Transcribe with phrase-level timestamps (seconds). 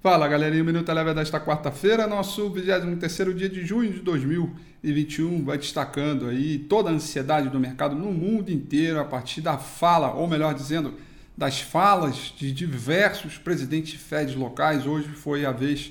[0.00, 5.58] Fala galerinha, o Minuto Eleva desta quarta-feira, nosso 23 dia de junho de 2021, vai
[5.58, 10.28] destacando aí toda a ansiedade do mercado no mundo inteiro a partir da fala, ou
[10.28, 10.94] melhor dizendo,
[11.36, 14.86] das falas de diversos presidentes de Fed locais.
[14.86, 15.90] Hoje foi a vez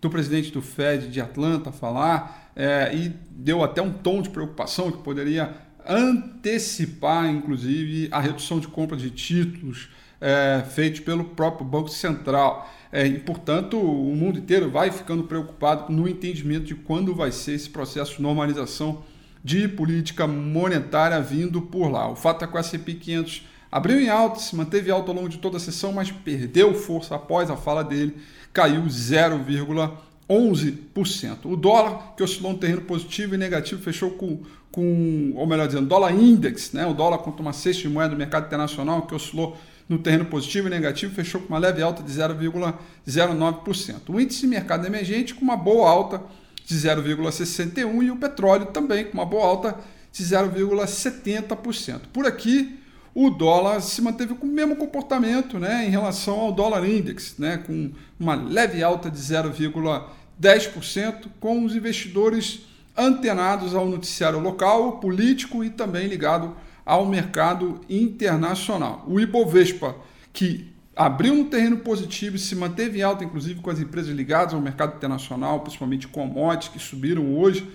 [0.00, 4.92] do presidente do Fed de Atlanta falar é, e deu até um tom de preocupação
[4.92, 5.52] que poderia
[5.84, 9.88] antecipar, inclusive, a redução de compra de títulos
[10.20, 12.70] é, feitos pelo próprio Banco Central.
[12.90, 17.52] É, e, portanto, o mundo inteiro vai ficando preocupado no entendimento de quando vai ser
[17.52, 19.02] esse processo de normalização
[19.44, 22.10] de política monetária vindo por lá.
[22.10, 25.28] O fato é que o S&P 500 abriu em alta, se manteve alto ao longo
[25.28, 28.16] de toda a sessão, mas perdeu força após a fala dele,
[28.52, 31.38] caiu 0,11%.
[31.44, 34.40] O dólar, que oscilou no terreno positivo e negativo, fechou com,
[34.72, 36.86] com ou melhor dizendo, dólar index, né?
[36.86, 39.56] o dólar contra uma cesta de moeda do mercado internacional, que oscilou
[39.88, 43.94] no terreno positivo e negativo, fechou com uma leve alta de 0,09%.
[44.08, 46.22] O índice de mercado emergente com uma boa alta
[46.66, 49.78] de 0,61% e o petróleo também com uma boa alta
[50.12, 52.02] de 0,70%.
[52.12, 52.78] Por aqui,
[53.14, 57.56] o dólar se manteve com o mesmo comportamento né, em relação ao dólar index, né,
[57.56, 62.60] com uma leve alta de 0,10%, com os investidores
[62.96, 66.54] antenados ao noticiário local, político e também ligado
[66.88, 69.04] ao mercado internacional.
[69.06, 69.94] O Ibovespa,
[70.32, 74.60] que abriu um terreno positivo e se manteve alta, inclusive com as empresas ligadas ao
[74.60, 77.68] mercado internacional, principalmente commodities, que subiram hoje.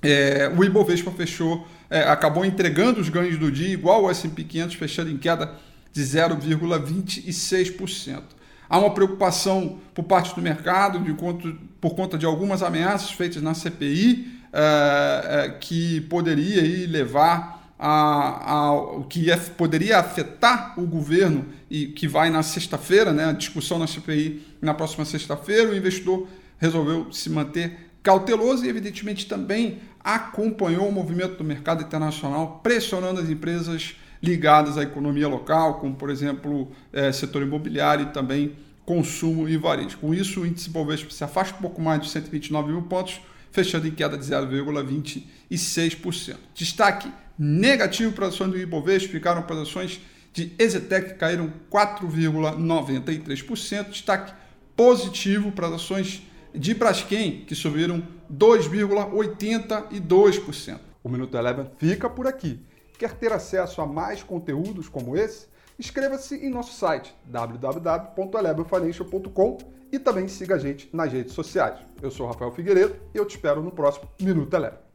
[0.00, 4.76] É, o Ibovespa fechou, é, acabou entregando os ganhos do dia, igual o S&P 500,
[4.76, 5.52] fechando em queda
[5.92, 8.22] de 0,26%.
[8.68, 13.42] Há uma preocupação por parte do mercado de conta, por conta de algumas ameaças feitas
[13.42, 21.88] na CPI é, é, que poderia aí, levar o que poderia afetar o governo e
[21.88, 26.26] que vai na sexta-feira, né, a discussão na CPI na próxima sexta-feira, o investidor
[26.58, 33.28] resolveu se manter cauteloso e, evidentemente, também acompanhou o movimento do mercado internacional, pressionando as
[33.28, 39.56] empresas ligadas à economia local, como, por exemplo, é, setor imobiliário e também consumo e
[39.56, 39.98] varejo.
[39.98, 43.20] Com isso, o índice Bovespa se afasta um pouco mais de 129 mil pontos,
[43.50, 46.36] fechando em queda de 0,26%.
[46.54, 50.00] Destaque negativo para ações do Ibovespa, ficaram para ações
[50.36, 54.34] de Exetec caíram 4,93%, destaque
[54.76, 56.22] positivo para as ações
[56.54, 60.78] de Braskem, que subiram 2,82%.
[61.02, 62.60] O Minuto Eleven fica por aqui.
[62.98, 65.46] Quer ter acesso a mais conteúdos como esse?
[65.78, 69.56] Inscreva-se em nosso site www.elevenfinancial.com
[69.90, 71.78] e também siga a gente nas redes sociais.
[72.02, 74.85] Eu sou Rafael Figueiredo e eu te espero no próximo Minuto Eleven.